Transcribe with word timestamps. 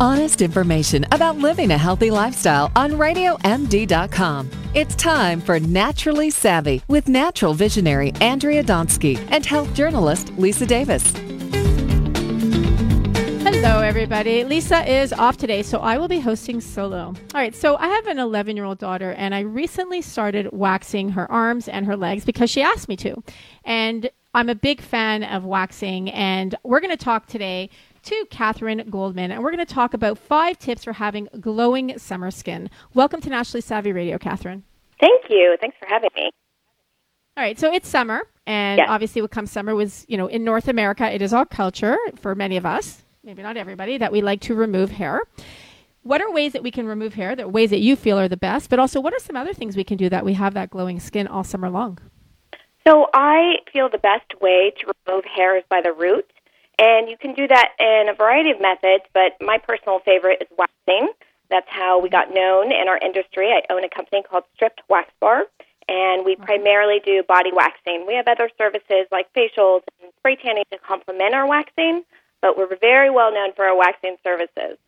Honest 0.00 0.40
information 0.40 1.04
about 1.12 1.36
living 1.36 1.72
a 1.72 1.76
healthy 1.76 2.10
lifestyle 2.10 2.72
on 2.74 2.92
RadioMD.com. 2.92 4.50
It's 4.72 4.94
time 4.94 5.42
for 5.42 5.60
Naturally 5.60 6.30
Savvy 6.30 6.80
with 6.88 7.06
natural 7.06 7.52
visionary 7.52 8.14
Andrea 8.22 8.64
Donsky 8.64 9.22
and 9.30 9.44
health 9.44 9.74
journalist 9.74 10.32
Lisa 10.38 10.64
Davis. 10.64 11.12
Hello, 13.42 13.82
everybody. 13.82 14.42
Lisa 14.44 14.90
is 14.90 15.12
off 15.12 15.36
today, 15.36 15.62
so 15.62 15.80
I 15.80 15.98
will 15.98 16.08
be 16.08 16.20
hosting 16.20 16.62
solo. 16.62 17.08
All 17.08 17.14
right, 17.34 17.54
so 17.54 17.76
I 17.76 17.88
have 17.88 18.06
an 18.06 18.18
11 18.18 18.56
year 18.56 18.64
old 18.64 18.78
daughter, 18.78 19.12
and 19.12 19.34
I 19.34 19.40
recently 19.40 20.00
started 20.00 20.48
waxing 20.50 21.10
her 21.10 21.30
arms 21.30 21.68
and 21.68 21.84
her 21.84 21.96
legs 21.98 22.24
because 22.24 22.48
she 22.48 22.62
asked 22.62 22.88
me 22.88 22.96
to. 22.96 23.22
And 23.64 24.08
I'm 24.32 24.48
a 24.48 24.54
big 24.54 24.80
fan 24.80 25.24
of 25.24 25.44
waxing, 25.44 26.10
and 26.10 26.54
we're 26.62 26.80
going 26.80 26.96
to 26.96 27.04
talk 27.04 27.26
today 27.26 27.68
to 28.04 28.26
Catherine 28.30 28.88
Goldman, 28.90 29.30
and 29.30 29.42
we're 29.42 29.50
going 29.50 29.64
to 29.64 29.74
talk 29.74 29.94
about 29.94 30.18
five 30.18 30.58
tips 30.58 30.84
for 30.84 30.92
having 30.94 31.28
glowing 31.40 31.98
summer 31.98 32.30
skin. 32.30 32.70
Welcome 32.94 33.20
to 33.22 33.30
Naturally 33.30 33.60
Savvy 33.60 33.92
Radio, 33.92 34.18
Catherine. 34.18 34.64
Thank 35.00 35.24
you. 35.28 35.56
Thanks 35.60 35.76
for 35.78 35.86
having 35.88 36.10
me. 36.16 36.30
All 37.36 37.44
right, 37.44 37.58
so 37.58 37.72
it's 37.72 37.88
summer, 37.88 38.22
and 38.46 38.78
Yes. 38.78 38.88
obviously, 38.90 39.22
what 39.22 39.30
comes 39.30 39.50
summer 39.50 39.74
was, 39.74 40.04
you 40.08 40.16
know, 40.16 40.26
in 40.26 40.44
North 40.44 40.68
America, 40.68 41.10
it 41.12 41.22
is 41.22 41.32
our 41.32 41.46
culture 41.46 41.96
for 42.20 42.34
many 42.34 42.56
of 42.56 42.66
us, 42.66 43.04
maybe 43.24 43.42
not 43.42 43.56
everybody, 43.56 43.98
that 43.98 44.12
we 44.12 44.20
like 44.20 44.40
to 44.42 44.54
remove 44.54 44.90
hair. 44.92 45.20
What 46.02 46.20
are 46.22 46.30
ways 46.32 46.52
that 46.54 46.62
we 46.62 46.70
can 46.70 46.86
remove 46.86 47.14
hair? 47.14 47.36
There 47.36 47.46
are 47.46 47.50
ways 47.50 47.70
that 47.70 47.80
you 47.80 47.94
feel 47.94 48.18
are 48.18 48.28
the 48.28 48.36
best, 48.36 48.70
but 48.70 48.78
also 48.78 49.00
what 49.00 49.12
are 49.12 49.18
some 49.18 49.36
other 49.36 49.52
things 49.52 49.76
we 49.76 49.84
can 49.84 49.96
do 49.98 50.08
that 50.08 50.24
we 50.24 50.32
have 50.34 50.54
that 50.54 50.70
glowing 50.70 50.98
skin 50.98 51.26
all 51.26 51.44
summer 51.44 51.68
long? 51.70 51.98
So 52.86 53.08
I 53.12 53.56
feel 53.72 53.88
the 53.90 53.98
best 53.98 54.40
way 54.40 54.72
to 54.80 54.92
remove 55.06 55.24
hair 55.24 55.56
is 55.56 55.64
by 55.68 55.82
the 55.82 55.92
root, 55.92 56.26
and 56.80 57.08
you 57.08 57.16
can 57.18 57.34
do 57.34 57.46
that 57.46 57.72
in 57.78 58.08
a 58.08 58.14
variety 58.14 58.50
of 58.50 58.60
methods. 58.60 59.04
But 59.12 59.36
my 59.40 59.58
personal 59.58 60.00
favorite 60.00 60.40
is 60.40 60.48
waxing. 60.56 61.12
That's 61.50 61.68
how 61.68 62.00
we 62.00 62.08
got 62.08 62.32
known 62.32 62.72
in 62.72 62.88
our 62.88 62.98
industry. 62.98 63.48
I 63.48 63.62
own 63.72 63.84
a 63.84 63.88
company 63.88 64.22
called 64.22 64.44
Stripped 64.54 64.80
Wax 64.88 65.10
Bar, 65.20 65.44
and 65.88 66.24
we 66.24 66.36
primarily 66.36 67.00
do 67.04 67.22
body 67.26 67.50
waxing. 67.52 68.04
We 68.06 68.14
have 68.14 68.28
other 68.28 68.48
services 68.56 69.06
like 69.12 69.26
facials 69.34 69.82
and 70.00 70.12
spray 70.18 70.36
tanning 70.36 70.64
to 70.70 70.78
complement 70.78 71.34
our 71.34 71.46
waxing, 71.46 72.04
but 72.40 72.56
we're 72.56 72.76
very 72.80 73.10
well 73.10 73.32
known 73.32 73.52
for 73.52 73.64
our 73.64 73.76
waxing 73.76 74.16
services. 74.24 74.78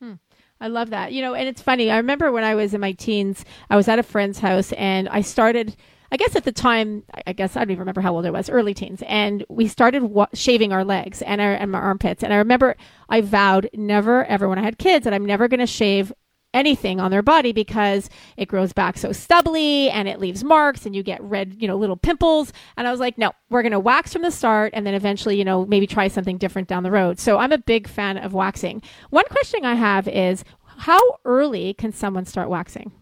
Hmm. 0.00 0.14
I 0.60 0.68
love 0.68 0.90
that. 0.90 1.12
You 1.12 1.22
know, 1.22 1.34
and 1.34 1.48
it's 1.48 1.60
funny. 1.60 1.90
I 1.90 1.96
remember 1.96 2.30
when 2.30 2.44
I 2.44 2.54
was 2.54 2.72
in 2.72 2.80
my 2.80 2.92
teens, 2.92 3.44
I 3.68 3.76
was 3.76 3.88
at 3.88 3.98
a 3.98 4.04
friend's 4.04 4.38
house 4.38 4.72
and 4.74 5.08
I 5.08 5.20
started, 5.20 5.74
I 6.12 6.16
guess 6.18 6.36
at 6.36 6.44
the 6.44 6.52
time, 6.52 7.04
I- 7.26 7.32
guess 7.32 7.56
I 7.56 7.60
don't 7.60 7.70
even 7.70 7.80
remember 7.80 8.02
how 8.02 8.14
old 8.14 8.26
I 8.26 8.30
was, 8.30 8.50
early 8.50 8.74
teens. 8.74 9.02
And 9.08 9.44
we 9.48 9.66
started 9.66 10.02
wa- 10.02 10.28
shaving 10.34 10.70
our 10.70 10.84
legs 10.84 11.22
and 11.22 11.40
our 11.40 11.54
and 11.54 11.70
my 11.72 11.78
armpits. 11.80 12.22
And 12.22 12.34
I 12.34 12.36
remember 12.36 12.76
I 13.08 13.22
vowed 13.22 13.70
never, 13.72 14.24
ever 14.26 14.46
when 14.46 14.58
I 14.58 14.62
had 14.62 14.76
kids 14.78 15.04
that 15.04 15.14
I'm 15.14 15.24
never 15.24 15.48
going 15.48 15.60
to 15.60 15.66
shave 15.66 16.12
anything 16.54 17.00
on 17.00 17.10
their 17.10 17.22
body 17.22 17.50
because 17.52 18.10
it 18.36 18.46
grows 18.46 18.74
back 18.74 18.98
so 18.98 19.10
stubbly 19.10 19.88
and 19.88 20.06
it 20.06 20.20
leaves 20.20 20.44
marks 20.44 20.84
and 20.84 20.94
you 20.94 21.02
get 21.02 21.22
red, 21.22 21.56
you 21.58 21.66
know, 21.66 21.78
little 21.78 21.96
pimples. 21.96 22.52
And 22.76 22.86
I 22.86 22.90
was 22.90 23.00
like, 23.00 23.16
no, 23.16 23.32
we're 23.48 23.62
going 23.62 23.72
to 23.72 23.80
wax 23.80 24.12
from 24.12 24.20
the 24.20 24.30
start 24.30 24.74
and 24.74 24.86
then 24.86 24.92
eventually, 24.92 25.38
you 25.38 25.46
know, 25.46 25.64
maybe 25.64 25.86
try 25.86 26.08
something 26.08 26.36
different 26.36 26.68
down 26.68 26.82
the 26.82 26.90
road. 26.90 27.18
So 27.18 27.38
I'm 27.38 27.52
a 27.52 27.58
big 27.58 27.88
fan 27.88 28.18
of 28.18 28.34
waxing. 28.34 28.82
One 29.08 29.24
question 29.30 29.64
I 29.64 29.76
have 29.76 30.06
is 30.08 30.44
how 30.76 31.00
early 31.24 31.72
can 31.72 31.90
someone 31.90 32.26
start 32.26 32.50
waxing? 32.50 32.92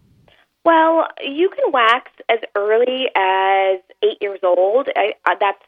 Well, 0.65 1.09
you 1.23 1.49
can 1.51 1.73
wax 1.73 2.11
as 2.29 2.39
early 2.55 3.09
as 3.17 3.81
eight 4.03 4.19
years 4.21 4.41
old. 4.43 4.89
I, 4.95 5.15
uh, 5.25 5.35
that's 5.41 5.63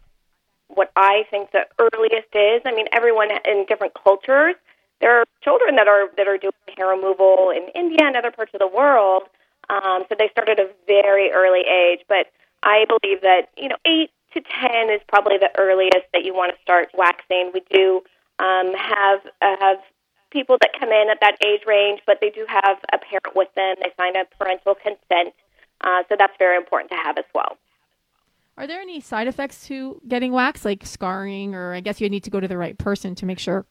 what 0.69 0.91
I 0.97 1.25
think 1.31 1.51
the 1.53 1.67
earliest 1.79 2.29
is. 2.35 2.63
I 2.65 2.73
mean, 2.73 2.87
everyone 2.93 3.29
in 3.45 3.65
different 3.69 3.95
cultures. 3.95 4.55
There 5.01 5.19
are 5.19 5.25
children 5.43 5.77
that 5.77 5.89
are 5.89 6.09
that 6.17 6.29
are 6.29 6.39
doing 6.39 6.53
hair 6.77 6.89
removal 6.89 7.51
in 7.51 7.69
India 7.75 8.07
and 8.07 8.17
other 8.17 8.31
parts 8.31 8.53
of 8.55 8.61
the 8.61 8.69
world. 8.69 9.25
Um, 9.71 10.05
so 10.09 10.15
they 10.19 10.29
start 10.29 10.49
at 10.49 10.61
a 10.61 10.69
very 10.87 11.31
early 11.33 11.63
age. 11.67 12.01
But 12.09 12.27
I 12.63 12.85
believe 12.87 13.23
that 13.23 13.49
you 13.57 13.69
know 13.69 13.77
eight 13.85 14.11
to 14.35 14.41
ten 14.41 14.91
is 14.91 15.01
probably 15.09 15.39
the 15.39 15.51
earliest 15.59 16.07
that 16.13 16.25
you 16.25 16.35
want 16.35 16.55
to 16.55 16.63
start 16.63 16.91
waxing. 16.95 17.51
We 17.53 17.63
do 17.71 18.03
um, 18.39 18.73
have 18.75 19.21
uh, 19.41 19.57
have 19.61 19.79
people 20.33 20.57
that 20.61 20.71
come 20.79 20.91
in 20.91 21.09
at 21.11 21.19
that 21.21 21.37
age 21.45 21.63
range, 21.67 22.01
but 22.07 22.19
they 22.21 22.31
do 22.31 22.45
have 22.49 22.79
a 22.93 22.99
parent 22.99 23.37
with 23.37 23.49
them. 23.55 23.77
They 23.81 23.93
sign 23.97 24.17
a 24.17 24.25
parental 24.39 24.75
consent. 24.75 25.35
Uh, 25.83 26.03
so 26.09 26.17
that's 26.19 26.35
very 26.39 26.57
important 26.57 26.91
to 26.91 26.97
have 26.97 27.19
as 27.19 27.25
well. 27.35 27.59
Are 28.57 28.67
there 28.67 28.81
any 28.81 29.01
side 29.01 29.29
effects 29.29 29.67
to 29.69 30.01
getting 30.07 30.33
wax, 30.33 30.65
like 30.65 30.87
scarring, 30.87 31.55
or 31.55 31.73
I 31.73 31.81
guess 31.81 32.01
you 32.01 32.09
need 32.09 32.25
to 32.25 32.31
go 32.31 32.39
to 32.39 32.49
the 32.49 32.59
right 32.59 32.77
person 32.77 33.15
to 33.17 33.27
make 33.27 33.39
sure 33.39 33.67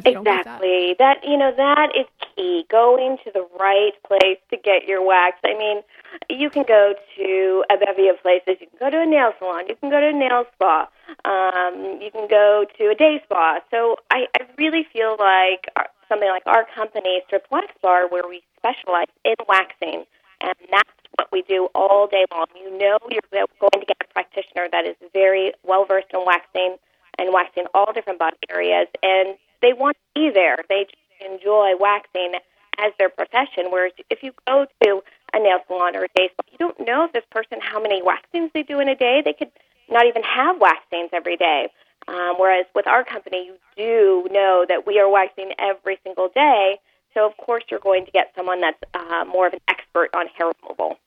they 0.00 0.14
that? 0.14 0.40
Exactly. 0.40 0.96
That 0.98 1.24
you 1.24 1.36
know 1.36 1.52
that 1.56 1.92
is 1.96 2.06
key. 2.34 2.66
Going 2.70 3.18
to 3.24 3.30
the 3.32 3.46
right 3.58 3.92
place 4.06 4.38
to 4.50 4.56
get 4.56 4.88
your 4.88 5.04
wax. 5.04 5.38
I 5.44 5.56
mean, 5.56 5.82
you 6.28 6.50
can 6.50 6.64
go 6.66 6.94
to 7.16 7.64
a 7.70 7.76
bevy 7.76 8.08
of 8.08 8.20
places. 8.22 8.56
You 8.60 8.66
can 8.66 8.78
go 8.80 8.90
to 8.90 9.00
a 9.02 9.06
nail 9.06 9.32
salon. 9.38 9.64
You 9.68 9.76
can 9.76 9.90
go 9.90 10.00
to 10.00 10.08
a 10.08 10.12
nail 10.12 10.44
spa. 10.54 10.88
Um, 11.24 12.00
you 12.00 12.10
can 12.10 12.28
go 12.28 12.66
to 12.78 12.90
a 12.90 12.94
day 12.94 13.20
spa. 13.24 13.60
So 13.70 13.96
I, 14.10 14.26
I 14.38 14.46
really 14.58 14.86
feel 14.92 15.16
like 15.18 15.68
our, 15.76 15.88
something 16.08 16.28
like 16.28 16.46
our 16.46 16.66
company, 16.74 17.22
Stripped 17.26 17.50
Wax 17.50 17.68
Bar, 17.82 18.08
where 18.08 18.26
we 18.28 18.42
specialize 18.58 19.08
in 19.24 19.34
waxing, 19.48 20.04
and 20.40 20.54
that's 20.70 20.90
what 21.18 21.28
we 21.30 21.42
do 21.42 21.68
all 21.74 22.06
day 22.06 22.24
long. 22.32 22.46
You 22.56 22.76
know, 22.76 22.98
you're 23.10 23.46
going 23.60 23.80
to 23.80 23.86
get 23.86 23.96
a 24.00 24.12
practitioner 24.12 24.68
that 24.72 24.86
is 24.86 24.96
very 25.12 25.52
well 25.62 25.84
versed 25.84 26.08
in 26.12 26.24
waxing 26.26 26.76
and 27.18 27.32
waxing 27.32 27.64
all 27.74 27.92
different 27.92 28.18
body 28.18 28.36
areas, 28.50 28.88
and 29.02 29.36
they 29.64 29.72
want 29.72 29.96
to 29.96 30.20
be 30.20 30.30
there. 30.30 30.58
They 30.68 30.86
enjoy 31.24 31.72
waxing 31.80 32.34
as 32.78 32.92
their 32.98 33.08
profession. 33.08 33.70
Whereas 33.70 33.92
if 34.10 34.22
you 34.22 34.32
go 34.46 34.66
to 34.82 35.02
a 35.32 35.38
nail 35.38 35.58
salon 35.66 35.96
or 35.96 36.04
a 36.04 36.08
day 36.14 36.28
spa, 36.32 36.42
you 36.52 36.58
don't 36.58 36.78
know 36.86 37.04
if 37.04 37.12
this 37.12 37.24
person 37.30 37.58
how 37.62 37.80
many 37.80 38.02
waxings 38.02 38.50
they 38.52 38.62
do 38.62 38.78
in 38.80 38.88
a 38.88 38.94
day. 38.94 39.22
They 39.24 39.32
could 39.32 39.50
not 39.88 40.06
even 40.06 40.22
have 40.22 40.60
waxings 40.60 41.10
every 41.12 41.36
day. 41.36 41.68
Um, 42.06 42.34
whereas 42.36 42.66
with 42.74 42.86
our 42.86 43.04
company, 43.04 43.46
you 43.46 43.56
do 43.76 44.28
know 44.30 44.66
that 44.68 44.86
we 44.86 44.98
are 44.98 45.08
waxing 45.08 45.52
every 45.58 45.98
single 46.04 46.28
day. 46.34 46.78
So 47.14 47.26
of 47.26 47.34
course 47.38 47.64
you're 47.70 47.80
going 47.80 48.04
to 48.04 48.10
get 48.10 48.32
someone 48.36 48.60
that's 48.60 48.82
uh, 48.92 49.24
more 49.24 49.46
of 49.46 49.54
an 49.54 49.60
expert 49.68 50.10
on 50.14 50.26
hair 50.26 50.52
removal. 50.62 50.98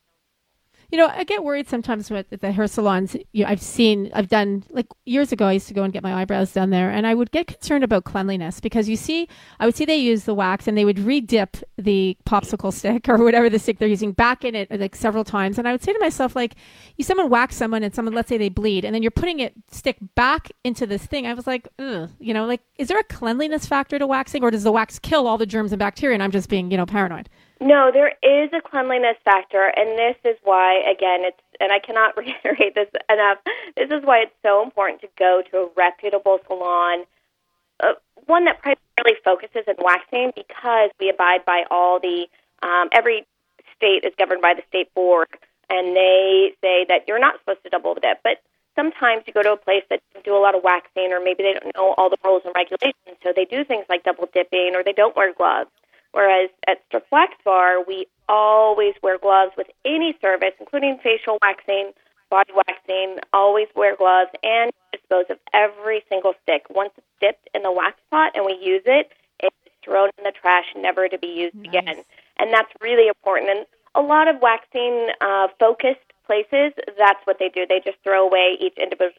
You 0.90 0.98
know, 0.98 1.08
I 1.08 1.26
get 1.26 1.44
worried 1.44 1.68
sometimes 1.68 2.10
with 2.10 2.30
the 2.30 2.52
hair 2.52 2.66
salons. 2.66 3.16
You 3.34 3.44
know, 3.44 3.50
I've 3.50 3.62
seen, 3.62 4.10
I've 4.14 4.30
done 4.30 4.64
like 4.70 4.88
years 5.06 5.34
ago. 5.34 5.46
I 5.46 5.54
used 5.54 5.68
to 5.68 5.74
go 5.74 5.84
and 5.84 5.92
get 5.92 6.02
my 6.02 6.14
eyebrows 6.14 6.54
done 6.54 6.70
there, 6.70 6.90
and 6.90 7.06
I 7.06 7.14
would 7.14 7.32
get 7.32 7.48
concerned 7.48 7.84
about 7.84 8.06
cleanliness 8.06 8.62
because 8.62 8.88
you 8.88 8.96
see, 8.96 9.28
I 9.60 9.66
would 9.66 9.76
see 9.76 9.84
they 9.84 9.98
use 9.98 10.24
the 10.24 10.34
wax 10.34 10.66
and 10.66 10.78
they 10.78 10.86
would 10.86 11.00
re-dip 11.00 11.58
the 11.78 12.16
popsicle 12.26 12.72
stick 12.72 13.10
or 13.10 13.18
whatever 13.18 13.50
the 13.50 13.60
stick 13.60 13.80
they're 13.80 13.88
using 13.90 14.14
back 14.14 14.46
in 14.46 14.56
it 14.56 14.72
like 14.72 14.96
several 14.96 15.26
times, 15.26 15.58
and 15.58 15.68
I 15.68 15.74
would 15.74 15.84
say 15.84 15.92
to 15.92 16.00
myself, 16.00 16.38
like, 16.38 16.56
you 16.96 17.04
someone 17.04 17.30
wax 17.30 17.58
someone 17.58 17.84
and 17.84 17.94
someone, 17.94 18.14
let's 18.14 18.30
say 18.30 18.38
they 18.38 18.48
bleed, 18.48 18.86
and 18.86 18.96
then 18.96 19.02
you're 19.02 19.12
putting 19.12 19.40
it 19.42 19.54
stick 19.70 19.98
back 20.16 20.52
into 20.64 20.86
this 20.86 21.06
thing. 21.06 21.28
I 21.28 21.34
was 21.34 21.48
like, 21.48 21.68
ugh, 21.80 22.10
you 22.20 22.34
know, 22.34 22.46
like, 22.46 22.62
is 22.78 22.88
there 22.88 23.00
a 23.00 23.04
cleanliness 23.04 23.66
factor 23.66 24.00
to 24.00 24.08
waxing, 24.08 24.42
or 24.42 24.52
does 24.52 24.64
the 24.64 24.72
wax 24.72 25.00
kill 25.00 25.28
all 25.28 25.38
the 25.38 25.46
germs 25.46 25.74
and 25.74 25.80
bacteria? 25.80 26.14
And 26.14 26.24
I'm 26.24 26.32
just 26.32 26.48
being, 26.48 26.72
you 26.72 26.78
know, 26.78 26.86
paranoid. 26.86 27.28
No, 27.60 27.92
there 27.92 28.14
is 28.22 28.52
a 28.54 28.62
cleanliness 28.62 29.18
factor, 29.26 29.72
and 29.76 29.98
this 29.98 30.16
is 30.24 30.38
why, 30.44 30.82
again, 30.82 31.26
it's, 31.26 31.42
and 31.60 31.72
I 31.72 31.80
cannot 31.80 32.16
reiterate 32.18 32.76
this 32.76 32.90
enough, 33.10 33.40
this 33.76 33.90
is 33.90 34.04
why 34.04 34.20
it's 34.20 34.36
so 34.44 34.64
important 34.64 35.02
to 35.02 35.08
go 35.18 35.42
to 35.52 35.58
a 35.58 35.70
reputable 35.76 36.40
salon, 36.48 37.06
uh, 37.80 37.94
one 38.26 38.46
that 38.46 38.62
primarily 38.62 39.20
focuses 39.24 39.64
in 39.68 39.76
waxing 39.80 40.34
because 40.36 40.92
we 41.00 41.10
abide 41.10 41.46
by 41.46 41.64
all 41.72 42.00
the, 42.00 42.28
um, 42.62 42.90
every 42.92 43.26
state 43.76 44.04
is 44.04 44.14
governed 44.18 44.42
by 44.42 44.54
the 44.54 44.64
state 44.68 44.94
board, 44.94 45.28
and 45.70 45.96
they 45.96 46.54
say 46.62 46.86
that 46.88 47.08
you're 47.08 47.20
not 47.20 47.40
supposed 47.40 47.64
to 47.64 47.70
double 47.70 47.94
dip. 47.96 48.20
But 48.24 48.42
sometimes 48.76 49.24
you 49.26 49.34
go 49.34 49.44
to 49.44 49.54
a 49.54 49.58
place 49.58 49.84
that 49.90 50.02
do 50.24 50.36
a 50.36 50.42
lot 50.42 50.56
of 50.56 50.64
waxing, 50.64 51.12
or 51.12 51.20
maybe 51.20 51.44
they 51.44 51.54
don't 51.54 51.76
know 51.76 51.94
all 51.98 52.10
the 52.10 52.18
rules 52.24 52.44
and 52.46 52.54
regulations, 52.56 53.18
so 53.24 53.34
they 53.36 53.46
do 53.46 53.64
things 53.64 53.86
like 53.90 54.04
double 54.04 54.30
dipping, 54.34 54.76
or 54.76 54.84
they 54.84 54.94
don't 54.94 55.16
wear 55.16 55.34
gloves. 55.34 55.70
Whereas 56.18 56.50
at 56.68 56.82
Stripped 56.88 57.12
Wax 57.12 57.36
Bar, 57.46 57.84
we 57.88 58.08
always 58.28 58.96
wear 59.04 59.20
gloves 59.20 59.52
with 59.56 59.68
any 59.86 60.18
service, 60.20 60.54
including 60.60 60.98
facial 61.04 61.38
waxing, 61.44 61.92
body 62.32 62.52
waxing, 62.56 63.20
always 63.34 63.68
wear 63.76 63.96
gloves 63.96 64.32
and 64.42 64.72
dispose 64.92 65.26
of 65.30 65.38
every 65.54 66.04
single 66.10 66.34
stick. 66.42 66.64
Once 66.72 66.90
it's 66.98 67.06
dipped 67.22 67.48
in 67.54 67.62
the 67.62 67.72
wax 67.72 67.98
pot 68.10 68.32
and 68.34 68.48
we 68.48 68.54
use 68.54 68.82
it, 68.88 69.12
it's 69.40 69.56
thrown 69.86 70.10
in 70.18 70.24
the 70.24 70.32
trash, 70.32 70.66
never 70.76 71.08
to 71.08 71.20
be 71.20 71.28
used 71.28 71.54
Nice. 71.54 71.68
again. 71.68 72.04
And 72.38 72.52
that's 72.52 72.72
really 72.82 73.08
important. 73.08 73.52
And 73.52 73.66
a 73.94 74.02
lot 74.02 74.28
of 74.28 74.42
waxing 74.42 75.10
uh, 75.22 75.50
focused 75.60 76.02
places, 76.26 76.74
that's 76.98 77.22
what 77.26 77.38
they 77.38 77.50
do. 77.50 77.68
They 77.70 77.80
just 77.80 78.00
throw 78.04 78.26
away 78.26 78.58
each 78.60 78.78
individual 78.82 79.14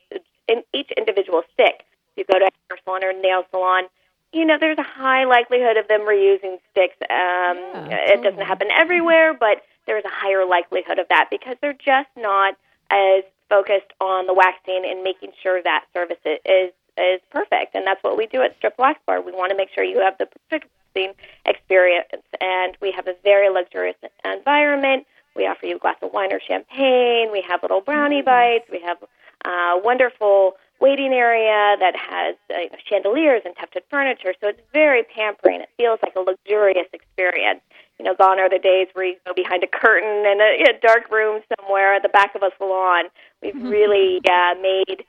in 0.48 0.64
each 0.74 0.90
individual 0.96 1.42
stick. 1.52 1.84
You 2.16 2.24
go 2.24 2.40
to 2.40 2.46
a 2.46 2.50
hair 2.68 2.78
salon 2.84 3.04
or 3.04 3.12
nail 3.12 3.44
salon, 3.52 3.84
you 4.32 4.44
know, 4.44 4.56
there's 4.58 4.78
a 4.78 4.82
high 4.82 5.24
likelihood 5.24 5.76
of 5.76 5.88
them 5.88 6.02
reusing 6.02 6.58
sticks. 6.70 6.96
Um, 7.02 7.56
Yeah, 7.90 8.12
it 8.14 8.22
doesn't 8.22 8.44
happen 8.44 8.68
everywhere, 8.70 9.34
but 9.34 9.62
there's 9.86 10.04
a 10.04 10.10
higher 10.10 10.44
likelihood 10.44 10.98
of 10.98 11.08
that 11.08 11.28
because 11.30 11.56
they're 11.60 11.72
just 11.72 12.10
not 12.16 12.56
as 12.90 13.24
focused 13.48 13.92
on 14.00 14.26
the 14.26 14.34
waxing 14.34 14.82
and 14.86 15.02
making 15.02 15.32
sure 15.42 15.62
that 15.62 15.84
service 15.94 16.18
is 16.44 16.72
is 16.98 17.20
perfect. 17.30 17.74
And 17.74 17.86
that's 17.86 18.02
what 18.02 18.16
we 18.18 18.26
do 18.26 18.42
at 18.42 18.56
Stripped 18.56 18.78
Wax 18.78 18.98
Bar. 19.06 19.22
We 19.22 19.32
want 19.32 19.50
to 19.50 19.56
make 19.56 19.70
sure 19.72 19.84
you 19.84 20.00
have 20.00 20.18
the 20.18 20.26
perfect 20.26 20.70
relaxing 20.94 21.14
experience. 21.46 22.08
And 22.40 22.76
we 22.80 22.92
have 22.92 23.08
a 23.08 23.14
very 23.24 23.48
luxurious 23.50 23.96
environment. 24.24 25.06
We 25.36 25.46
offer 25.46 25.66
you 25.66 25.76
a 25.76 25.78
glass 25.78 25.96
of 26.02 26.12
wine 26.12 26.32
or 26.32 26.40
champagne. 26.40 27.30
We 27.30 27.44
have 27.48 27.62
little 27.62 27.80
brownie 27.80 28.22
bites. 28.22 28.64
We 28.70 28.80
have 28.80 28.98
uh, 29.44 29.80
wonderful 29.82 30.54
waiting 30.80 31.12
area 31.12 31.76
that 31.80 31.94
has 31.96 32.36
uh, 32.50 32.74
chandeliers 32.88 33.42
and 33.44 33.54
tufted 33.56 33.82
furniture. 33.90 34.34
So 34.40 34.48
it's 34.48 34.60
very 34.72 35.02
pampering. 35.02 35.60
It 35.60 35.70
feels 35.76 35.98
like 36.02 36.14
a 36.16 36.20
luxurious 36.20 36.86
experience. 36.92 37.60
You 37.98 38.04
know, 38.04 38.14
gone 38.14 38.38
are 38.38 38.48
the 38.48 38.60
days 38.60 38.86
where 38.92 39.06
you 39.06 39.16
go 39.26 39.34
behind 39.34 39.64
a 39.64 39.66
curtain 39.66 40.24
in 40.24 40.38
a, 40.40 40.70
a 40.70 40.78
dark 40.80 41.10
room 41.10 41.42
somewhere 41.58 41.94
at 41.94 42.02
the 42.02 42.08
back 42.08 42.34
of 42.34 42.42
a 42.42 42.50
salon. 42.58 43.06
We've 43.42 43.54
mm-hmm. 43.54 43.68
really 43.68 44.20
uh, 44.28 44.54
made 44.62 45.04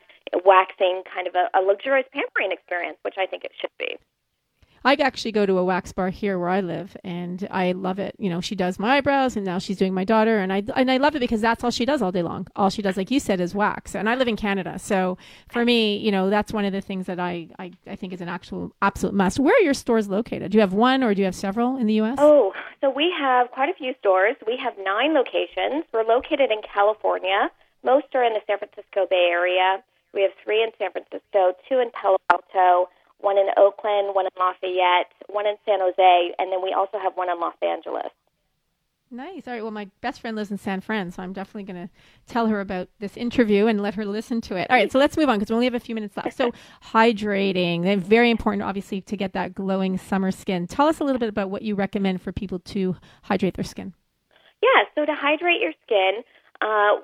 waxing 0.46 1.04
kind 1.14 1.28
of 1.28 1.36
a, 1.36 1.50
a 1.58 1.62
luxurious 1.62 2.08
pampering 2.14 2.52
experience, 2.52 2.98
which 3.04 3.16
I 3.18 3.26
think 3.26 3.44
it 3.44 3.52
should 3.60 3.74
be. 3.78 3.98
I 4.84 4.94
actually 4.94 5.32
go 5.32 5.46
to 5.46 5.58
a 5.58 5.64
wax 5.64 5.92
bar 5.92 6.10
here 6.10 6.40
where 6.40 6.50
I 6.50 6.62
live, 6.62 6.96
and 7.04 7.48
I 7.52 7.74
love 7.74 8.00
it. 8.00 8.16
You 8.18 8.30
know, 8.30 8.42
she 8.42 8.56
does 8.56 8.80
my 8.80 8.98
eyebrows, 8.98 9.36
and 9.36 9.46
now 9.46 9.60
she's 9.60 9.78
doing 9.78 9.94
my 9.94 10.04
daughter, 10.04 10.40
and 10.40 10.54
I 10.54 10.64
and 10.76 10.90
I 10.90 10.98
love 10.98 11.16
it 11.16 11.20
because 11.20 11.42
that's 11.42 11.64
all 11.64 11.72
she 11.72 11.86
does 11.86 12.02
all 12.02 12.12
day 12.12 12.24
long. 12.24 12.48
All 12.56 12.70
she 12.70 12.82
does, 12.82 12.98
like 12.98 13.12
you 13.12 13.20
said, 13.20 13.40
is 13.40 13.54
wax. 13.54 13.96
And 13.96 14.10
I 14.10 14.16
live 14.16 14.28
in 14.28 14.36
Canada, 14.36 14.80
so 14.80 15.18
for 15.50 15.66
me, 15.66 15.98
you 15.98 16.12
know, 16.12 16.30
that's 16.30 16.54
one 16.54 16.66
of 16.66 16.74
the 16.74 16.82
things 16.82 17.06
that 17.08 17.20
I 17.20 17.48
I, 17.60 17.72
I 17.88 17.96
think 17.96 18.14
is 18.14 18.22
an 18.22 18.30
actual 18.30 18.74
absolute 18.82 19.14
must. 19.14 19.40
Where 19.40 19.56
are 19.56 19.64
your 19.64 19.74
stores 19.74 20.08
located? 20.08 20.52
Do 20.52 20.58
you 20.58 20.62
have 20.62 20.74
one, 20.74 21.04
or 21.04 21.14
do 21.14 21.20
you 21.22 21.26
have 21.26 21.36
several 21.36 21.78
in 21.78 21.88
the 21.88 21.96
U.S.? 21.96 22.16
Oh, 22.20 22.54
so 22.82 22.90
we 22.90 23.14
have 23.18 23.52
quite 23.52 23.70
a 23.70 23.74
few 23.74 23.94
stores. 24.00 24.36
We 24.48 24.58
have 24.58 24.74
nine 24.84 25.14
locations. 25.14 25.86
We're 25.94 26.04
located 26.04 26.52
in 26.52 26.62
California. 26.62 27.52
Most 27.84 28.08
are 28.14 28.24
in 28.24 28.34
the 28.34 28.42
San 28.48 28.58
Francisco 28.58 29.08
Bay 29.10 29.28
Area. 29.32 29.84
We 30.14 30.22
have 30.24 30.32
three 30.44 30.64
in 30.64 30.72
San 30.78 30.92
Francisco, 30.92 31.54
two 31.68 31.80
in 31.80 31.92
Palo 31.92 32.18
Alto, 32.32 32.90
one 33.20 33.38
in 33.38 33.48
Oakland, 33.58 34.16
one 34.16 34.26
in 34.26 34.32
Lafayette, 34.38 35.12
one 35.28 35.46
in 35.46 35.56
San 35.66 35.80
Jose, 35.82 36.34
and 36.40 36.52
then 36.52 36.62
we 36.64 36.74
also 36.74 36.98
have 37.00 37.16
one 37.16 37.30
in 37.30 37.40
Los 37.40 37.56
Angeles. 37.62 38.12
Nice. 39.12 39.48
All 39.48 39.54
right. 39.54 39.64
Well, 39.64 39.72
my 39.72 39.90
best 40.02 40.22
friend 40.22 40.36
lives 40.36 40.52
in 40.52 40.60
San 40.60 40.82
Fran, 40.82 41.12
so 41.12 41.24
I'm 41.24 41.34
definitely 41.34 41.64
going 41.64 41.88
to 41.88 41.94
tell 42.28 42.46
her 42.46 42.62
about 42.62 42.90
this 43.00 43.18
interview 43.18 43.66
and 43.66 43.82
let 43.82 43.96
her 43.96 44.06
listen 44.06 44.40
to 44.42 44.56
it. 44.56 44.70
All 44.70 44.78
right. 44.78 44.92
So 44.92 45.00
let's 45.00 45.18
move 45.18 45.30
on 45.30 45.40
because 45.40 45.50
we 45.50 45.56
only 45.56 45.66
have 45.66 45.74
a 45.74 45.80
few 45.80 45.96
minutes 45.96 46.16
left. 46.16 46.38
So, 46.38 46.52
hydrating. 46.94 47.84
They're 47.84 47.98
very 47.98 48.30
important, 48.30 48.62
obviously, 48.62 49.02
to 49.02 49.18
get 49.18 49.34
that 49.34 49.56
glowing 49.56 49.98
summer 49.98 50.30
skin. 50.30 50.68
Tell 50.68 50.88
us 50.88 51.00
a 51.00 51.04
little 51.04 51.18
bit 51.18 51.30
about 51.30 51.50
what 51.50 51.64
you 51.64 51.74
recommend 51.74 52.22
for 52.22 52.32
people 52.32 52.60
to 52.60 52.98
hydrate 53.24 53.56
their 53.56 53.66
skin. 53.66 53.96
Yeah. 54.62 54.84
So, 54.94 55.06
to 55.06 55.16
hydrate 55.16 55.60
your 55.60 55.74
skin, 55.86 56.24
uh, 56.62 57.02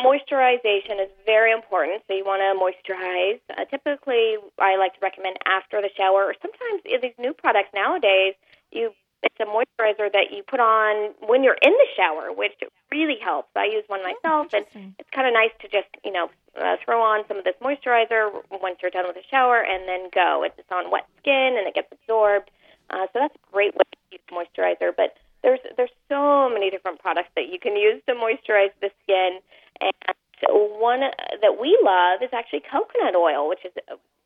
Moisturization 0.00 1.00
is 1.02 1.10
very 1.26 1.52
important, 1.52 2.02
so 2.08 2.14
you 2.14 2.24
want 2.24 2.40
to 2.40 2.56
moisturize. 2.58 3.40
Uh, 3.50 3.64
typically, 3.66 4.36
I 4.58 4.76
like 4.76 4.94
to 4.94 5.00
recommend 5.02 5.36
after 5.46 5.80
the 5.80 5.90
shower, 5.96 6.24
or 6.24 6.34
sometimes 6.40 6.82
these 6.84 7.14
new 7.18 7.32
products 7.32 7.70
nowadays, 7.74 8.34
you 8.70 8.92
it's 9.22 9.38
a 9.38 9.44
moisturizer 9.44 10.10
that 10.12 10.32
you 10.32 10.42
put 10.42 10.58
on 10.58 11.14
when 11.26 11.44
you're 11.44 11.58
in 11.62 11.70
the 11.70 11.86
shower, 11.96 12.32
which 12.32 12.54
really 12.90 13.18
helps. 13.22 13.48
I 13.54 13.66
use 13.66 13.84
one 13.86 14.02
myself, 14.02 14.48
oh, 14.52 14.56
and 14.56 14.66
it's 14.98 15.10
kind 15.10 15.28
of 15.28 15.32
nice 15.32 15.54
to 15.60 15.68
just 15.68 15.88
you 16.04 16.12
know 16.12 16.28
uh, 16.60 16.76
throw 16.84 17.00
on 17.00 17.24
some 17.28 17.38
of 17.38 17.44
this 17.44 17.54
moisturizer 17.62 18.30
once 18.50 18.78
you're 18.82 18.90
done 18.90 19.06
with 19.06 19.16
the 19.16 19.26
shower, 19.30 19.62
and 19.62 19.88
then 19.88 20.10
go. 20.12 20.42
It's 20.44 20.58
on 20.70 20.90
wet 20.90 21.06
skin, 21.18 21.54
and 21.56 21.66
it 21.68 21.74
gets 21.74 21.92
absorbed. 21.92 22.50
Uh, 22.90 23.06
so 23.12 23.20
that's 23.20 23.34
a 23.34 23.52
great 23.52 23.74
way 23.74 23.86
to 23.86 24.18
use 24.18 24.26
moisturizer. 24.30 24.90
But 24.96 25.14
there's 25.42 25.60
there's 25.76 25.94
so 26.08 26.50
many 26.50 26.70
different 26.70 26.98
products 26.98 27.30
that 27.36 27.46
you 27.46 27.58
can 27.58 27.76
use 27.76 28.02
to 28.06 28.14
moisturize 28.14 28.74
the 28.80 28.90
skin. 29.04 29.38
And 29.82 30.16
one 30.50 31.00
that 31.00 31.60
we 31.60 31.78
love 31.82 32.22
is 32.22 32.30
actually 32.32 32.60
coconut 32.60 33.14
oil, 33.14 33.48
which 33.48 33.64
is 33.64 33.72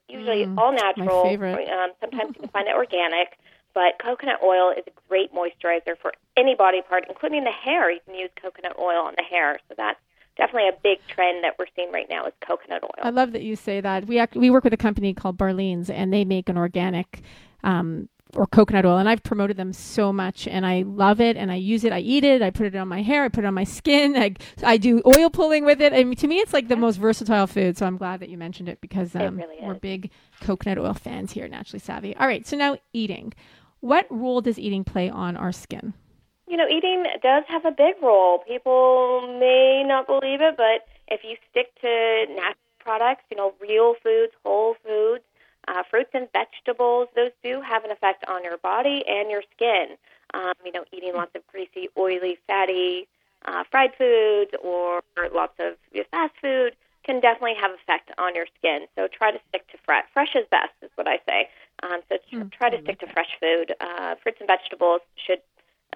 usually 0.09 0.47
mm, 0.47 0.59
all 0.59 0.73
natural. 0.73 1.25
My 1.25 1.31
favorite. 1.31 1.69
Um, 1.69 1.91
sometimes 2.01 2.31
you 2.35 2.41
can 2.41 2.51
find 2.51 2.69
it 2.69 2.75
organic, 2.75 3.39
but 3.75 3.99
coconut 4.03 4.41
oil 4.43 4.71
is 4.71 4.85
a 4.87 5.09
great 5.09 5.33
moisturizer 5.33 5.99
for 6.01 6.13
any 6.37 6.55
body 6.55 6.83
part, 6.83 7.05
including 7.09 7.45
the 7.45 7.51
hair. 7.51 7.91
You 7.91 8.01
can 8.05 8.15
use 8.15 8.31
coconut 8.41 8.77
oil 8.79 9.05
on 9.05 9.15
the 9.17 9.25
hair, 9.25 9.59
so 9.69 9.75
that's 9.77 10.01
definitely 10.37 10.69
a 10.69 10.79
big 10.83 10.99
trend 11.09 11.45
that 11.45 11.55
we're 11.59 11.67
seeing 11.75 11.91
right 11.93 12.07
now 12.09 12.25
is 12.27 12.33
coconut 12.47 12.83
oil. 12.85 13.03
I 13.03 13.11
love 13.11 13.33
that 13.33 13.43
you 13.43 13.57
say 13.57 13.81
that. 13.81 14.07
We 14.07 14.19
act, 14.19 14.37
we 14.37 14.51
work 14.51 14.65
with 14.65 14.73
a 14.73 14.79
company 14.79 15.15
called 15.15 15.39
Barlean's, 15.39 15.91
and 15.91 16.13
they 16.13 16.25
make 16.25 16.49
an 16.49 16.59
organic 16.59 17.23
um, 17.65 18.09
or 18.37 18.47
coconut 18.47 18.85
oil 18.85 18.99
and 18.99 19.09
I've 19.09 19.23
promoted 19.23 19.57
them 19.57 19.73
so 19.73 20.13
much 20.13 20.47
and 20.47 20.67
I 20.67 20.83
love 20.83 21.21
it 21.21 21.37
and 21.37 21.51
I 21.51 21.57
use 21.57 21.85
it 21.85 21.93
I 21.93 22.01
eat 22.01 22.25
it 22.25 22.43
I 22.43 22.51
put 22.51 22.67
it 22.67 22.77
on 22.77 22.89
my 22.89 23.03
hair 23.03 23.25
I 23.25 23.29
put 23.29 23.45
it 23.45 23.47
on 23.47 23.55
my 23.55 23.65
skin 23.65 24.17
I, 24.17 24.35
I 24.63 24.77
do 24.77 25.03
oil 25.07 25.31
pulling 25.31 25.65
with 25.65 25.81
it 25.81 25.93
And 25.93 26.17
to 26.19 26.27
me 26.27 26.37
it's 26.37 26.53
like 26.53 26.69
the 26.69 26.77
most 26.77 26.97
versatile 26.97 27.47
food 27.47 27.77
so 27.77 27.87
I'm 27.87 27.97
glad 27.97 28.21
that 28.21 28.29
you 28.29 28.39
mentioned 28.39 28.69
it 28.69 28.81
because 28.81 29.15
um, 29.15 29.39
it 29.39 29.47
really 29.47 29.57
we're 29.63 29.75
big 29.75 30.11
coconut 30.41 30.79
oil 30.79 30.95
fans 30.95 31.33
here 31.33 31.49
naturally 31.49 31.81
savvy. 31.81 32.15
All 32.17 32.27
right 32.27 32.47
so 32.47 32.57
now 32.57 32.77
eating. 32.93 33.33
What 33.81 34.07
role 34.11 34.41
does 34.41 34.59
eating 34.59 34.85
play 34.85 35.09
on 35.11 35.37
our 35.37 35.53
skin? 35.53 35.95
You 36.49 36.57
know 36.57 36.69
eating 36.69 37.05
does 37.23 37.45
have 37.49 37.65
a 37.65 37.73
big 37.73 37.95
role. 38.03 38.39
People 38.47 39.37
may 39.41 39.83
not 39.87 40.07
believe 40.07 40.41
it 40.41 40.57
but 40.57 40.87
if 41.09 41.23
you 41.25 41.37
stick 41.51 41.75
to 41.81 42.27
natural 42.29 42.55
products 42.79 43.25
you 43.31 43.37
know 43.37 43.53
real 43.61 43.95
foods 44.03 44.33
whole 44.45 44.77
foods 44.85 45.25
uh, 45.69 45.83
fruits 45.91 46.11
and 46.15 46.29
vegetables, 46.33 47.09
those 47.17 47.33
do 47.43 47.61
have 47.61 47.85
an 47.85 47.91
effect 47.91 48.25
on 48.29 48.45
your 48.45 48.59
body 48.59 49.05
and 49.07 49.31
your 49.31 49.43
skin. 49.55 49.97
Um, 50.35 50.55
you 50.65 50.73
know, 50.73 50.85
eating 50.93 51.15
lots 51.15 51.35
of 51.35 51.47
greasy, 51.47 51.89
oily, 51.97 52.39
fatty, 52.47 53.09
uh, 53.45 53.65
fried 53.71 53.93
foods 53.97 54.51
or 54.63 55.03
lots 55.33 55.55
of 55.59 55.75
fast 56.11 56.35
food 56.41 56.77
can 57.05 57.21
definitely 57.21 57.55
have 57.61 57.71
effect 57.71 58.11
on 58.19 58.35
your 58.35 58.47
skin. 58.59 58.87
So 58.97 59.07
try 59.07 59.31
to 59.31 59.39
stick 59.49 59.71
to 59.71 59.79
fresh. 59.85 60.05
Fresh 60.13 60.35
is 60.35 60.45
best, 60.51 60.73
is 60.83 60.91
what 60.97 61.07
I 61.07 61.19
say. 61.29 61.49
Um, 61.83 62.01
so 62.09 62.17
mm, 62.33 62.51
try 62.51 62.69
to 62.71 62.83
stick 62.83 62.99
to 63.01 63.07
fresh 63.07 63.31
food. 63.41 63.75
Uh, 63.81 64.17
fruits 64.23 64.39
and 64.41 64.49
vegetables 64.49 65.03
should 65.15 65.41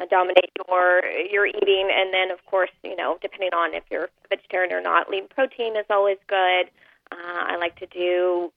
uh, 0.00 0.06
dominate 0.08 0.50
your 0.68 1.02
your 1.30 1.46
eating, 1.46 1.88
and 1.92 2.14
then 2.14 2.30
of 2.30 2.44
course, 2.46 2.70
you 2.84 2.94
know, 2.94 3.18
depending 3.20 3.52
on 3.52 3.74
if 3.74 3.82
you're 3.90 4.08
vegetarian 4.28 4.72
or 4.72 4.80
not, 4.80 5.10
lean 5.10 5.26
protein 5.26 5.76
is 5.76 5.86
always 5.90 6.18
good. 6.28 6.70
Uh, 7.10 7.42
I 7.50 7.56
like 7.56 7.76
to 7.80 7.86
do 7.86 8.52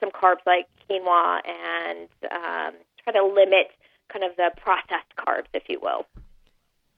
some 0.00 0.10
carbs 0.10 0.44
like 0.46 0.66
quinoa 0.88 1.40
and 1.46 2.08
um, 2.30 2.74
try 3.04 3.12
to 3.12 3.24
limit 3.24 3.68
kind 4.12 4.24
of 4.24 4.36
the 4.36 4.50
processed 4.56 5.14
carbs, 5.16 5.46
if 5.54 5.64
you 5.68 5.78
will. 5.80 6.06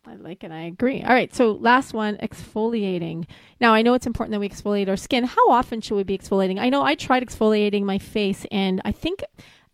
I 0.07 0.17
like 0.17 0.43
it. 0.43 0.51
I 0.51 0.63
agree. 0.63 1.03
All 1.03 1.15
right. 1.15 1.33
So, 1.33 1.53
last 1.53 1.95
one 1.95 2.17
exfoliating. 2.17 3.27
Now, 3.61 3.73
I 3.73 3.83
know 3.83 3.95
it's 3.95 4.07
important 4.07 4.33
that 4.33 4.41
we 4.41 4.49
exfoliate 4.49 4.89
our 4.89 4.97
skin. 4.97 5.25
How 5.25 5.51
often 5.51 5.81
should 5.81 5.95
we 5.95 6.03
be 6.03 6.19
exfoliating? 6.19 6.59
I 6.59 6.71
know 6.71 6.83
I 6.83 6.97
tried 6.97 7.25
exfoliating 7.25 7.85
my 7.85 7.99
face, 7.99 8.45
and 8.51 8.81
I 8.85 8.91
think 8.91 9.23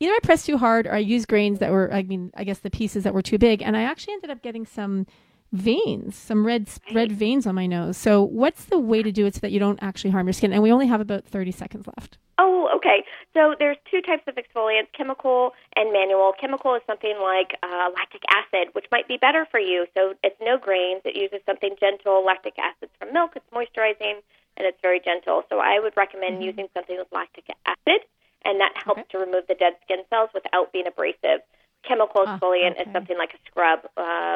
either 0.00 0.12
I 0.12 0.18
pressed 0.22 0.44
too 0.44 0.58
hard 0.58 0.86
or 0.86 0.92
I 0.92 0.98
used 0.98 1.28
grains 1.28 1.60
that 1.60 1.70
were, 1.70 1.92
I 1.92 2.02
mean, 2.02 2.30
I 2.36 2.44
guess 2.44 2.58
the 2.58 2.70
pieces 2.70 3.04
that 3.04 3.14
were 3.14 3.22
too 3.22 3.38
big, 3.38 3.62
and 3.62 3.74
I 3.74 3.82
actually 3.82 4.14
ended 4.14 4.30
up 4.30 4.42
getting 4.42 4.66
some 4.66 5.06
veins, 5.52 6.16
some 6.16 6.46
red 6.46 6.68
red 6.92 7.12
veins 7.12 7.46
on 7.46 7.54
my 7.54 7.66
nose. 7.66 7.96
So, 7.96 8.22
what's 8.22 8.66
the 8.66 8.78
way 8.78 9.02
to 9.02 9.12
do 9.12 9.26
it 9.26 9.34
so 9.34 9.40
that 9.40 9.52
you 9.52 9.58
don't 9.58 9.78
actually 9.82 10.10
harm 10.10 10.26
your 10.26 10.32
skin? 10.32 10.52
And 10.52 10.62
we 10.62 10.72
only 10.72 10.86
have 10.86 11.00
about 11.00 11.24
30 11.24 11.52
seconds 11.52 11.86
left. 11.86 12.18
Oh, 12.38 12.70
okay. 12.76 13.04
So 13.34 13.54
there's 13.58 13.76
two 13.90 14.00
types 14.00 14.22
of 14.28 14.36
exfoliants, 14.36 14.92
chemical 14.96 15.52
and 15.74 15.92
manual. 15.92 16.32
Chemical 16.40 16.74
is 16.74 16.82
something 16.86 17.14
like 17.20 17.58
uh, 17.62 17.90
lactic 17.94 18.22
acid, 18.30 18.68
which 18.74 18.86
might 18.92 19.08
be 19.08 19.16
better 19.16 19.46
for 19.50 19.58
you. 19.58 19.86
So 19.96 20.14
it's 20.22 20.36
no 20.40 20.56
grains. 20.56 21.02
It 21.04 21.16
uses 21.16 21.40
something 21.46 21.74
gentle. 21.80 22.24
Lactic 22.24 22.54
acid 22.58 22.90
from 22.98 23.12
milk. 23.12 23.32
It's 23.34 23.46
moisturizing 23.52 24.22
and 24.58 24.66
it's 24.66 24.78
very 24.82 25.00
gentle. 25.00 25.44
So 25.48 25.60
I 25.60 25.78
would 25.80 25.96
recommend 25.96 26.34
mm-hmm. 26.36 26.50
using 26.50 26.66
something 26.74 26.98
with 26.98 27.06
lactic 27.12 27.46
acid, 27.64 28.02
and 28.44 28.60
that 28.60 28.72
helps 28.74 29.00
okay. 29.00 29.08
to 29.12 29.18
remove 29.18 29.46
the 29.48 29.54
dead 29.54 29.74
skin 29.84 30.02
cells 30.10 30.30
without 30.34 30.72
being 30.72 30.86
abrasive. 30.86 31.40
Chemical 31.86 32.24
ah, 32.26 32.36
exfoliant 32.36 32.74
oh, 32.76 32.82
okay. 32.82 32.90
is 32.90 32.92
something 32.92 33.16
like 33.16 33.32
a 33.32 33.40
scrub 33.46 33.86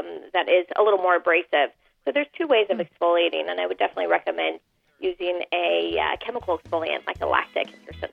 um, 0.03 0.31
that 0.33 0.49
is 0.49 0.67
a 0.77 0.83
little 0.83 0.99
more 0.99 1.17
abrasive. 1.17 1.71
So 2.05 2.13
there's 2.13 2.27
two 2.37 2.47
ways 2.47 2.67
of 2.71 2.79
mm. 2.79 2.89
exfoliating, 2.89 3.49
and 3.49 3.61
I 3.61 3.67
would 3.67 3.79
definitely 3.79 4.09
recommend 4.09 4.61
using 5.01 5.43
a 5.53 5.99
uh, 5.99 6.17
chemical 6.25 6.59
exfoliant 6.59 7.07
like 7.07 7.21
a 7.21 7.27
lactic 7.27 7.69
if 7.89 8.01
you're. 8.01 8.11
Hmm. 8.11 8.12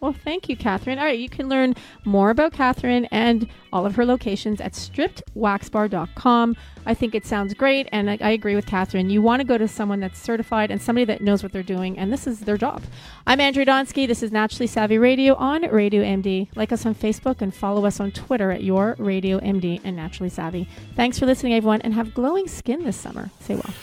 Well, 0.00 0.12
thank 0.12 0.48
you, 0.48 0.56
Catherine. 0.56 0.98
All 0.98 1.04
right, 1.04 1.18
you 1.18 1.28
can 1.28 1.48
learn 1.48 1.74
more 2.04 2.30
about 2.30 2.52
Catherine 2.52 3.06
and 3.06 3.48
all 3.72 3.86
of 3.86 3.94
her 3.96 4.04
locations 4.04 4.60
at 4.60 4.72
strippedwaxbar.com. 4.72 6.56
I 6.86 6.94
think 6.94 7.14
it 7.14 7.24
sounds 7.24 7.54
great, 7.54 7.88
and 7.90 8.10
I, 8.10 8.18
I 8.20 8.30
agree 8.30 8.54
with 8.54 8.66
Catherine. 8.66 9.08
You 9.08 9.22
want 9.22 9.40
to 9.40 9.44
go 9.44 9.56
to 9.56 9.66
someone 9.66 10.00
that's 10.00 10.18
certified 10.20 10.70
and 10.70 10.80
somebody 10.80 11.04
that 11.06 11.22
knows 11.22 11.42
what 11.42 11.52
they're 11.52 11.62
doing, 11.62 11.98
and 11.98 12.12
this 12.12 12.26
is 12.26 12.40
their 12.40 12.58
job. 12.58 12.82
I'm 13.26 13.40
Andrea 13.40 13.64
Donsky. 13.66 14.06
This 14.06 14.22
is 14.22 14.30
Naturally 14.30 14.66
Savvy 14.66 14.98
Radio 14.98 15.34
on 15.34 15.62
Radio 15.62 16.02
MD. 16.02 16.48
Like 16.54 16.72
us 16.72 16.84
on 16.84 16.94
Facebook 16.94 17.40
and 17.40 17.54
follow 17.54 17.86
us 17.86 18.00
on 18.00 18.12
Twitter 18.12 18.50
at 18.50 18.62
Your 18.62 18.96
Radio 18.98 19.40
MD 19.40 19.80
and 19.84 19.96
Naturally 19.96 20.30
Savvy. 20.30 20.68
Thanks 20.94 21.18
for 21.18 21.26
listening, 21.26 21.54
everyone, 21.54 21.80
and 21.80 21.94
have 21.94 22.14
glowing 22.14 22.46
skin 22.48 22.84
this 22.84 22.96
summer. 22.96 23.30
Say 23.40 23.54
well. 23.54 23.74